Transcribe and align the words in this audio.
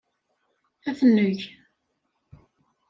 Ad 0.89 0.95
t-neg. 0.99 1.39